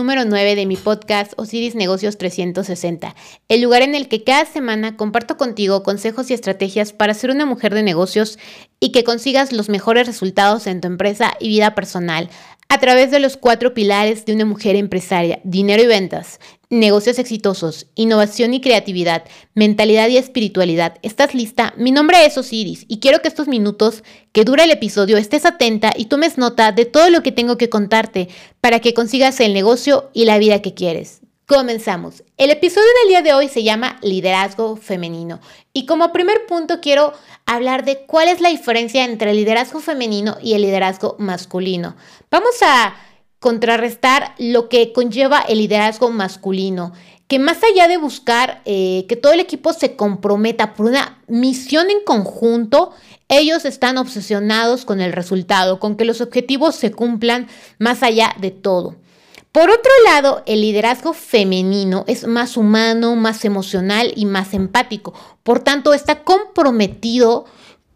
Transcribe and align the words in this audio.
número 0.00 0.24
9 0.24 0.56
de 0.56 0.64
mi 0.64 0.78
podcast 0.78 1.34
Osiris 1.36 1.74
Negocios 1.74 2.16
360, 2.16 3.14
el 3.48 3.60
lugar 3.60 3.82
en 3.82 3.94
el 3.94 4.08
que 4.08 4.24
cada 4.24 4.46
semana 4.46 4.96
comparto 4.96 5.36
contigo 5.36 5.82
consejos 5.82 6.30
y 6.30 6.32
estrategias 6.32 6.94
para 6.94 7.12
ser 7.12 7.30
una 7.30 7.44
mujer 7.44 7.74
de 7.74 7.82
negocios 7.82 8.38
y 8.80 8.92
que 8.92 9.04
consigas 9.04 9.52
los 9.52 9.68
mejores 9.68 10.06
resultados 10.06 10.66
en 10.66 10.80
tu 10.80 10.88
empresa 10.88 11.34
y 11.38 11.50
vida 11.50 11.74
personal 11.74 12.30
a 12.70 12.78
través 12.78 13.10
de 13.10 13.20
los 13.20 13.36
cuatro 13.36 13.74
pilares 13.74 14.24
de 14.24 14.32
una 14.32 14.46
mujer 14.46 14.74
empresaria, 14.74 15.38
dinero 15.44 15.82
y 15.82 15.86
ventas, 15.86 16.40
negocios 16.70 17.18
exitosos, 17.18 17.88
innovación 17.96 18.54
y 18.54 18.60
creatividad, 18.60 19.24
mentalidad 19.54 20.08
y 20.08 20.16
espiritualidad. 20.16 20.98
¿Estás 21.02 21.34
lista? 21.34 21.74
Mi 21.76 21.90
nombre 21.90 22.24
es 22.24 22.38
Osiris 22.38 22.84
y 22.86 23.00
quiero 23.00 23.20
que 23.20 23.28
estos 23.28 23.48
minutos 23.48 24.04
que 24.32 24.44
dura 24.44 24.62
el 24.62 24.70
episodio 24.70 25.16
estés 25.16 25.44
atenta 25.44 25.92
y 25.96 26.04
tomes 26.04 26.38
nota 26.38 26.70
de 26.70 26.84
todo 26.84 27.10
lo 27.10 27.24
que 27.24 27.32
tengo 27.32 27.58
que 27.58 27.68
contarte 27.68 28.28
para 28.60 28.78
que 28.78 28.94
consigas 28.94 29.40
el 29.40 29.52
negocio 29.52 30.10
y 30.12 30.26
la 30.26 30.38
vida 30.38 30.62
que 30.62 30.72
quieres. 30.72 31.22
Comenzamos. 31.46 32.22
El 32.36 32.50
episodio 32.50 32.86
del 33.02 33.08
día 33.08 33.22
de 33.22 33.34
hoy 33.34 33.48
se 33.48 33.64
llama 33.64 33.98
Liderazgo 34.02 34.76
Femenino 34.76 35.40
y 35.72 35.84
como 35.84 36.12
primer 36.12 36.46
punto 36.46 36.80
quiero 36.80 37.12
hablar 37.46 37.84
de 37.84 38.06
cuál 38.06 38.28
es 38.28 38.40
la 38.40 38.50
diferencia 38.50 39.04
entre 39.04 39.32
el 39.32 39.38
liderazgo 39.38 39.80
femenino 39.80 40.36
y 40.40 40.54
el 40.54 40.62
liderazgo 40.62 41.16
masculino. 41.18 41.96
Vamos 42.30 42.54
a 42.62 42.94
contrarrestar 43.40 44.34
lo 44.38 44.68
que 44.68 44.92
conlleva 44.92 45.40
el 45.40 45.58
liderazgo 45.58 46.10
masculino, 46.10 46.92
que 47.26 47.38
más 47.38 47.58
allá 47.62 47.88
de 47.88 47.96
buscar 47.96 48.60
eh, 48.64 49.06
que 49.08 49.16
todo 49.16 49.32
el 49.32 49.40
equipo 49.40 49.72
se 49.72 49.96
comprometa 49.96 50.74
por 50.74 50.86
una 50.86 51.22
misión 51.26 51.88
en 51.90 52.04
conjunto, 52.04 52.92
ellos 53.28 53.64
están 53.64 53.98
obsesionados 53.98 54.84
con 54.84 55.00
el 55.00 55.12
resultado, 55.12 55.80
con 55.80 55.96
que 55.96 56.04
los 56.04 56.20
objetivos 56.20 56.74
se 56.74 56.92
cumplan 56.92 57.48
más 57.78 58.02
allá 58.02 58.34
de 58.40 58.50
todo. 58.50 58.96
Por 59.52 59.70
otro 59.70 59.90
lado, 60.04 60.42
el 60.46 60.60
liderazgo 60.60 61.12
femenino 61.12 62.04
es 62.06 62.26
más 62.26 62.56
humano, 62.56 63.16
más 63.16 63.44
emocional 63.44 64.12
y 64.14 64.26
más 64.26 64.54
empático. 64.54 65.12
Por 65.42 65.60
tanto, 65.60 65.92
está 65.92 66.22
comprometido 66.22 67.46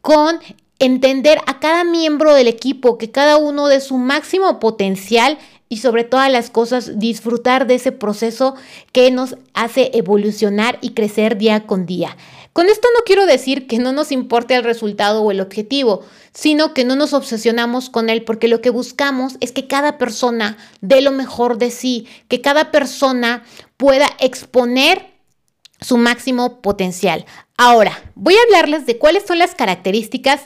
con 0.00 0.40
entender 0.78 1.38
a 1.46 1.60
cada 1.60 1.84
miembro 1.84 2.34
del 2.34 2.48
equipo, 2.48 2.98
que 2.98 3.10
cada 3.10 3.36
uno 3.36 3.68
de 3.68 3.80
su 3.80 3.96
máximo 3.96 4.58
potencial 4.58 5.38
y 5.68 5.78
sobre 5.78 6.04
todas 6.04 6.30
las 6.30 6.50
cosas 6.50 6.98
disfrutar 6.98 7.66
de 7.66 7.76
ese 7.76 7.92
proceso 7.92 8.54
que 8.92 9.10
nos 9.10 9.36
hace 9.54 9.90
evolucionar 9.94 10.78
y 10.80 10.90
crecer 10.90 11.36
día 11.36 11.66
con 11.66 11.86
día. 11.86 12.16
Con 12.52 12.68
esto 12.68 12.86
no 12.96 13.02
quiero 13.04 13.26
decir 13.26 13.66
que 13.66 13.78
no 13.78 13.92
nos 13.92 14.12
importe 14.12 14.54
el 14.54 14.62
resultado 14.62 15.22
o 15.22 15.32
el 15.32 15.40
objetivo, 15.40 16.02
sino 16.32 16.72
que 16.72 16.84
no 16.84 16.94
nos 16.94 17.12
obsesionamos 17.12 17.90
con 17.90 18.10
él, 18.10 18.22
porque 18.22 18.46
lo 18.46 18.60
que 18.60 18.70
buscamos 18.70 19.36
es 19.40 19.50
que 19.50 19.66
cada 19.66 19.98
persona 19.98 20.56
dé 20.80 21.00
lo 21.00 21.10
mejor 21.10 21.58
de 21.58 21.72
sí, 21.72 22.06
que 22.28 22.40
cada 22.40 22.70
persona 22.70 23.42
pueda 23.76 24.06
exponer 24.20 25.13
su 25.84 25.96
máximo 25.98 26.60
potencial. 26.60 27.26
Ahora, 27.56 28.02
voy 28.14 28.34
a 28.34 28.42
hablarles 28.42 28.86
de 28.86 28.98
cuáles 28.98 29.24
son 29.26 29.38
las 29.38 29.54
características 29.54 30.40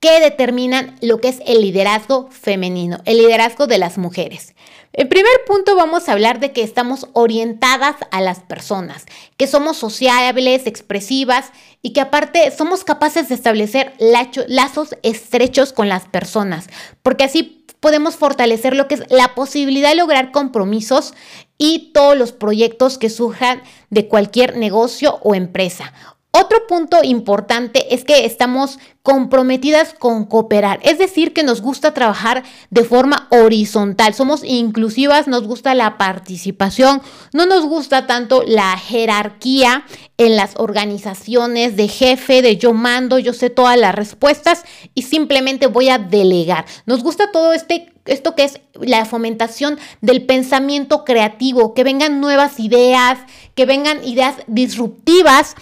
que 0.00 0.20
determinan 0.20 0.96
lo 1.00 1.20
que 1.20 1.28
es 1.28 1.40
el 1.46 1.60
liderazgo 1.60 2.28
femenino, 2.30 2.98
el 3.04 3.18
liderazgo 3.18 3.66
de 3.66 3.78
las 3.78 3.98
mujeres. 3.98 4.54
En 4.92 5.08
primer 5.08 5.32
punto 5.46 5.74
vamos 5.74 6.08
a 6.08 6.12
hablar 6.12 6.38
de 6.40 6.52
que 6.52 6.62
estamos 6.62 7.06
orientadas 7.14 7.96
a 8.10 8.20
las 8.20 8.40
personas, 8.40 9.06
que 9.36 9.46
somos 9.46 9.78
sociables, 9.78 10.66
expresivas 10.66 11.50
y 11.80 11.92
que 11.92 12.00
aparte 12.00 12.50
somos 12.50 12.84
capaces 12.84 13.28
de 13.28 13.36
establecer 13.36 13.94
lazos 13.98 14.96
estrechos 15.02 15.72
con 15.72 15.88
las 15.88 16.06
personas, 16.08 16.68
porque 17.02 17.24
así 17.24 17.61
podemos 17.82 18.14
fortalecer 18.14 18.76
lo 18.76 18.86
que 18.86 18.94
es 18.94 19.02
la 19.10 19.34
posibilidad 19.34 19.90
de 19.90 19.96
lograr 19.96 20.30
compromisos 20.30 21.14
y 21.58 21.90
todos 21.92 22.16
los 22.16 22.30
proyectos 22.30 22.96
que 22.96 23.10
surjan 23.10 23.60
de 23.90 24.06
cualquier 24.06 24.56
negocio 24.56 25.18
o 25.22 25.34
empresa. 25.34 25.92
Otro 26.34 26.66
punto 26.66 27.04
importante 27.04 27.94
es 27.94 28.04
que 28.04 28.24
estamos 28.24 28.78
comprometidas 29.02 29.92
con 29.92 30.24
cooperar, 30.24 30.80
es 30.82 30.96
decir, 30.96 31.34
que 31.34 31.42
nos 31.42 31.60
gusta 31.60 31.92
trabajar 31.92 32.42
de 32.70 32.84
forma 32.84 33.28
horizontal, 33.30 34.14
somos 34.14 34.42
inclusivas, 34.42 35.28
nos 35.28 35.46
gusta 35.46 35.74
la 35.74 35.98
participación, 35.98 37.02
no 37.34 37.44
nos 37.44 37.66
gusta 37.66 38.06
tanto 38.06 38.42
la 38.46 38.78
jerarquía 38.78 39.84
en 40.16 40.36
las 40.36 40.54
organizaciones 40.56 41.76
de 41.76 41.88
jefe, 41.88 42.40
de 42.40 42.56
yo 42.56 42.72
mando, 42.72 43.18
yo 43.18 43.34
sé 43.34 43.50
todas 43.50 43.78
las 43.78 43.94
respuestas 43.94 44.64
y 44.94 45.02
simplemente 45.02 45.66
voy 45.66 45.90
a 45.90 45.98
delegar. 45.98 46.64
Nos 46.86 47.02
gusta 47.02 47.30
todo 47.30 47.52
este 47.52 47.92
esto 48.04 48.34
que 48.34 48.42
es 48.42 48.60
la 48.80 49.04
fomentación 49.04 49.78
del 50.00 50.26
pensamiento 50.26 51.04
creativo, 51.04 51.72
que 51.72 51.84
vengan 51.84 52.20
nuevas 52.20 52.58
ideas, 52.58 53.18
que 53.54 53.64
vengan 53.64 54.02
ideas 54.02 54.36
disruptivas 54.48 55.54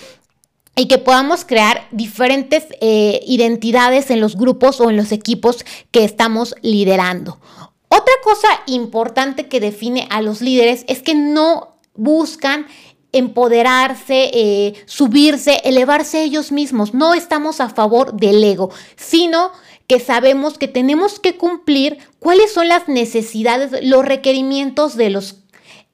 y 0.81 0.89
que 0.89 0.97
podamos 0.97 1.45
crear 1.45 1.87
diferentes 1.91 2.65
eh, 2.81 3.21
identidades 3.27 4.11
en 4.11 4.19
los 4.19 4.35
grupos 4.35 4.81
o 4.81 4.89
en 4.89 4.97
los 4.97 5.13
equipos 5.13 5.63
que 5.91 6.05
estamos 6.05 6.55
liderando. 6.63 7.39
Otra 7.89 8.15
cosa 8.25 8.49
importante 8.65 9.47
que 9.47 9.61
define 9.61 10.09
a 10.11 10.23
los 10.23 10.41
líderes 10.41 10.87
es 10.89 11.03
que 11.03 11.15
no 11.15 11.77
buscan 11.95 12.67
empoderarse, 13.13 14.31
eh, 14.33 14.73
subirse, 14.87 15.61
elevarse 15.65 16.23
ellos 16.23 16.51
mismos. 16.51 16.95
No 16.95 17.12
estamos 17.12 17.61
a 17.61 17.69
favor 17.69 18.15
del 18.15 18.43
ego, 18.43 18.71
sino 18.97 19.53
que 19.87 20.01
sabemos 20.01 20.57
que 20.57 20.67
tenemos 20.67 21.21
que 21.21 21.37
cumplir 21.37 21.99
cuáles 22.21 22.55
son 22.55 22.69
las 22.69 22.89
necesidades, 22.89 23.85
los 23.85 24.03
requerimientos 24.03 24.97
de 24.97 25.11
los 25.11 25.41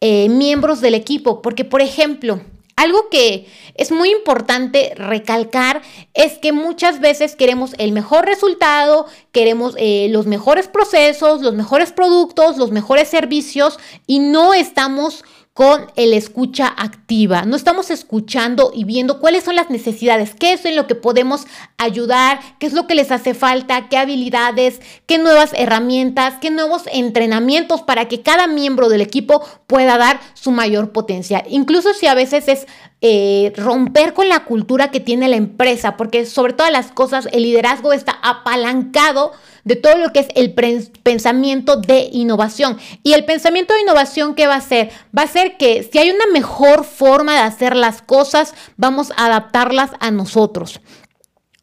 eh, 0.01 0.29
miembros 0.29 0.81
del 0.81 0.95
equipo. 0.95 1.43
Porque, 1.43 1.65
por 1.65 1.81
ejemplo, 1.81 2.41
algo 2.76 3.09
que 3.09 3.47
es 3.75 3.91
muy 3.91 4.10
importante 4.10 4.92
recalcar 4.97 5.82
es 6.12 6.34
que 6.34 6.53
muchas 6.53 7.00
veces 7.00 7.34
queremos 7.34 7.75
el 7.78 7.92
mejor 7.92 8.26
resultado, 8.26 9.06
queremos 9.32 9.75
eh, 9.78 10.09
los 10.10 10.26
mejores 10.26 10.69
procesos, 10.69 11.41
los 11.41 11.54
mejores 11.54 11.92
productos, 11.92 12.59
los 12.59 12.72
mejores 12.72 13.09
servicios 13.09 13.78
y 14.06 14.19
no 14.19 14.53
estamos 14.53 15.25
con 15.56 15.87
el 15.97 16.12
escucha 16.12 16.67
activa. 16.67 17.47
No 17.47 17.56
estamos 17.56 17.91
escuchando 17.91 18.72
y 18.75 18.84
viendo 18.84 19.21
cuáles 19.21 19.44
son 19.44 19.56
las 19.56 19.71
necesidades, 19.71 20.34
qué 20.39 20.53
es 20.53 20.67
en 20.67 20.77
lo 20.77 20.87
que 20.87 20.94
podemos 20.94 21.47
ayudar, 21.78 22.41
qué 22.59 22.67
es 22.67 22.75
lo 22.75 22.87
que 22.87 22.94
les 22.94 23.11
hace 23.11 23.33
falta, 23.33 23.89
qué 23.89 23.97
habilidades, 23.97 24.83
qué 25.06 25.17
nuevas 25.17 25.53
herramientas, 25.55 26.34
qué 26.43 26.50
nuevos 26.50 26.83
entrenamientos 26.93 27.81
para 27.81 28.06
que 28.06 28.21
cada 28.21 28.47
miembro 28.47 28.91
del 28.91 29.00
equipo 29.00 29.43
pueda 29.67 29.97
dar 29.97 30.21
su 30.34 30.50
mayor 30.50 30.93
potencial. 30.93 31.44
Incluso 31.49 31.94
si 31.94 32.06
a 32.06 32.12
veces 32.12 32.49
es 32.49 32.67
eh, 33.00 33.55
romper 33.56 34.12
con 34.12 34.28
la 34.28 34.44
cultura 34.44 34.91
que 34.91 35.00
tiene 35.00 35.27
la 35.27 35.37
empresa, 35.37 35.97
porque 35.97 36.27
sobre 36.27 36.53
todas 36.53 36.71
las 36.71 36.93
cosas 36.93 37.31
el 37.33 37.44
liderazgo 37.44 37.94
está 37.94 38.19
apalancado 38.23 39.33
de 39.66 39.75
todo 39.75 39.99
lo 39.99 40.12
que 40.12 40.21
es 40.21 40.28
el 40.37 40.54
pensamiento 41.03 41.77
de 41.77 42.09
innovación. 42.12 42.78
Y 43.03 43.15
el 43.15 43.25
pensamiento 43.25 43.75
de 43.75 43.81
innovación, 43.81 44.37
¿qué 44.37 44.47
va 44.47 44.54
a 44.54 44.60
ser? 44.60 44.91
Va 45.16 45.22
a 45.22 45.27
ser 45.27 45.56
que 45.56 45.82
si 45.82 45.99
hay 45.99 46.10
una 46.10 46.27
mejor 46.32 46.84
forma 46.84 47.32
de 47.34 47.41
hacer 47.41 47.75
las 47.75 48.00
cosas, 48.00 48.55
vamos 48.76 49.12
a 49.16 49.26
adaptarlas 49.26 49.91
a 49.99 50.12
nosotros. 50.12 50.81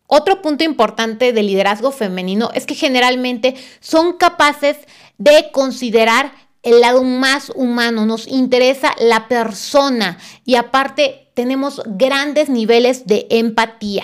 Otro 0.06 0.42
punto 0.42 0.66
importante 0.66 1.32
del 1.32 1.48
liderazgo 1.48 1.92
femenino 1.92 2.52
es 2.54 2.66
que 2.66 2.76
generalmente 2.76 3.56
son 3.80 4.18
capaces 4.18 4.76
de 5.18 5.50
considerar 5.54 6.34
el 6.62 6.82
lado 6.82 7.04
más 7.04 7.54
humano, 7.56 8.06
nos 8.06 8.28
interesa 8.28 8.94
la 9.00 9.30
persona 9.30 10.18
y 10.44 10.56
aparte 10.56 11.30
tenemos 11.36 11.82
grandes 11.86 12.50
niveles 12.50 13.08
de 13.08 13.28
empatía. 13.30 14.04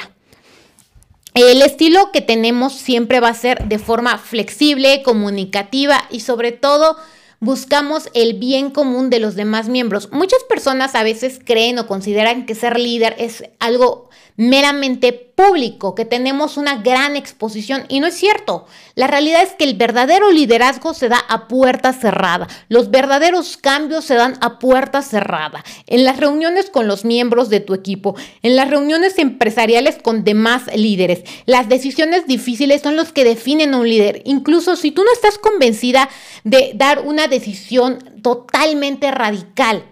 El 1.42 1.62
estilo 1.62 2.12
que 2.12 2.20
tenemos 2.20 2.74
siempre 2.74 3.22
va 3.22 3.30
a 3.30 3.34
ser 3.34 3.64
de 3.64 3.80
forma 3.80 4.18
flexible, 4.18 5.02
comunicativa 5.04 6.04
y 6.10 6.20
sobre 6.20 6.52
todo 6.52 6.98
buscamos 7.40 8.10
el 8.14 8.34
bien 8.34 8.70
común 8.70 9.10
de 9.10 9.20
los 9.20 9.36
demás 9.36 9.70
miembros. 9.70 10.12
Muchas 10.12 10.44
personas 10.44 10.96
a 10.96 11.04
veces 11.04 11.40
creen 11.44 11.80
o 11.80 11.88
consideran 11.88 12.46
que 12.46 12.56
ser 12.56 12.80
líder 12.80 13.16
es 13.18 13.44
algo 13.60 14.10
meramente 14.36 15.12
público, 15.12 15.96
que 15.96 16.06
tenemos 16.06 16.58
una 16.58 16.78
gran 16.78 17.18
exposición 17.18 17.84
y 17.90 18.00
no 18.00 18.08
es 18.08 18.14
cierto. 18.14 18.66
La 18.96 19.08
realidad 19.08 19.44
es 19.44 19.52
que 19.52 19.64
el 19.64 19.76
verdadero 19.76 20.32
liderazgo 20.32 20.94
se 20.94 21.08
da 21.08 21.20
a 21.28 21.48
puerta 21.48 21.94
cerrada. 21.94 22.48
Los 22.68 22.92
verdaderos 22.92 23.56
cambios 23.58 24.06
se 24.06 24.16
dan 24.16 24.38
a 24.42 24.60
puerta 24.60 25.02
cerrada. 25.02 25.64
En 25.88 26.06
las 26.06 26.18
reuniones 26.18 26.70
con 26.70 26.88
los 26.88 27.04
miembros 27.04 27.50
de 27.50 27.62
tu 27.62 27.74
equipo, 27.74 28.16
en 28.42 28.56
las 28.58 28.70
reuniones 28.70 29.18
empresariales 29.18 29.98
con 30.02 30.26
demás 30.26 30.64
líderes. 30.74 31.24
Las 31.46 31.68
decisiones 31.68 32.26
difíciles 32.28 32.82
son 32.82 32.96
los 32.96 33.12
que 33.12 33.26
definen 33.26 33.74
a 33.74 33.78
un 33.80 33.90
líder. 33.90 34.22
Incluso 34.26 34.78
si 34.78 34.92
tú 34.92 35.04
no 35.04 35.12
estás 35.12 35.38
convencida 35.38 36.10
de 36.44 36.72
dar 36.76 37.00
una 37.00 37.29
decisión 37.30 38.22
totalmente 38.22 39.12
radical, 39.12 39.86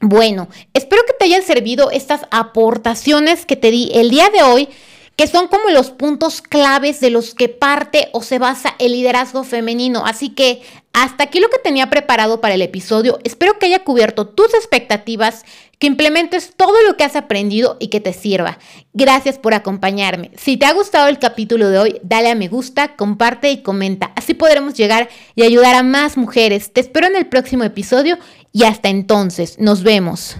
bueno, 0.00 0.48
espero 0.74 1.02
que 1.06 1.12
te 1.12 1.24
hayan 1.24 1.42
servido 1.42 1.90
estas 1.90 2.22
aportaciones 2.30 3.44
que 3.46 3.56
te 3.56 3.70
di 3.70 3.90
el 3.94 4.10
día 4.10 4.28
de 4.30 4.42
hoy, 4.42 4.68
que 5.16 5.26
son 5.26 5.48
como 5.48 5.70
los 5.70 5.90
puntos 5.90 6.40
claves 6.40 7.00
de 7.00 7.10
los 7.10 7.34
que 7.34 7.48
parte 7.48 8.08
o 8.12 8.22
se 8.22 8.38
basa 8.38 8.76
el 8.78 8.92
liderazgo 8.92 9.42
femenino. 9.42 10.06
Así 10.06 10.28
que 10.28 10.62
Hasta 11.00 11.22
aquí 11.22 11.38
lo 11.38 11.48
que 11.48 11.60
tenía 11.60 11.90
preparado 11.90 12.40
para 12.40 12.54
el 12.54 12.62
episodio. 12.62 13.20
Espero 13.22 13.56
que 13.56 13.66
haya 13.66 13.84
cubierto 13.84 14.26
tus 14.26 14.52
expectativas, 14.52 15.44
que 15.78 15.86
implementes 15.86 16.54
todo 16.56 16.74
lo 16.82 16.96
que 16.96 17.04
has 17.04 17.14
aprendido 17.14 17.76
y 17.78 17.86
que 17.86 18.00
te 18.00 18.12
sirva. 18.12 18.58
Gracias 18.94 19.38
por 19.38 19.54
acompañarme. 19.54 20.32
Si 20.36 20.56
te 20.56 20.66
ha 20.66 20.72
gustado 20.72 21.06
el 21.06 21.20
capítulo 21.20 21.68
de 21.68 21.78
hoy, 21.78 22.00
dale 22.02 22.30
a 22.30 22.34
me 22.34 22.48
gusta, 22.48 22.96
comparte 22.96 23.52
y 23.52 23.62
comenta. 23.62 24.10
Así 24.16 24.34
podremos 24.34 24.74
llegar 24.74 25.08
y 25.36 25.44
ayudar 25.44 25.76
a 25.76 25.84
más 25.84 26.16
mujeres. 26.16 26.72
Te 26.72 26.80
espero 26.80 27.06
en 27.06 27.14
el 27.14 27.26
próximo 27.26 27.62
episodio 27.62 28.18
y 28.52 28.64
hasta 28.64 28.88
entonces, 28.88 29.56
nos 29.60 29.84
vemos. 29.84 30.36